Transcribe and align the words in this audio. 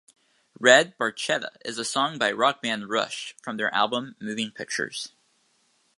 "Red 0.59 0.97
Barchetta" 0.97 1.51
is 1.63 1.77
a 1.77 1.85
song 1.85 2.17
by 2.17 2.31
rock 2.31 2.59
band 2.63 2.89
Rush 2.89 3.35
from 3.43 3.57
their 3.57 3.71
album 3.71 4.15
"Moving 4.19 4.49
Pictures". 4.49 5.13